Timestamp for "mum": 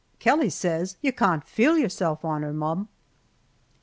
2.53-2.89